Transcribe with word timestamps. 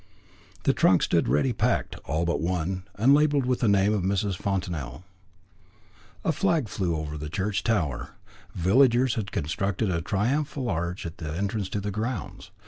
The 0.63 0.73
trunks 0.73 1.05
stood 1.05 1.27
ready 1.27 1.53
packed, 1.53 1.95
all 2.05 2.25
but 2.25 2.41
one, 2.41 2.85
and 2.95 3.13
labelled 3.13 3.45
with 3.45 3.59
the 3.59 3.67
name 3.67 3.93
of 3.93 4.01
Mrs. 4.01 4.35
Fontanel. 4.35 5.03
A 6.25 6.31
flag 6.31 6.67
flew 6.67 6.95
on 6.95 7.19
the 7.19 7.29
church 7.29 7.63
tower. 7.63 8.15
The 8.55 8.61
villagers 8.63 9.13
had 9.13 9.31
constructed 9.31 9.91
a 9.91 10.01
triumphal 10.01 10.71
arch 10.71 11.05
at 11.05 11.19
the 11.19 11.31
entrance 11.37 11.69
to 11.69 11.79
the 11.79 11.91
grounds. 11.91 12.49